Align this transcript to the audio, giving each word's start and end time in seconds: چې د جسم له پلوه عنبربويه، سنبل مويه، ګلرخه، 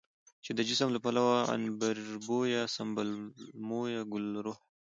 چې 0.43 0.51
د 0.57 0.59
جسم 0.69 0.89
له 0.95 0.99
پلوه 1.05 1.35
عنبربويه، 1.53 2.61
سنبل 2.75 3.09
مويه، 3.67 4.01
ګلرخه، 4.11 4.55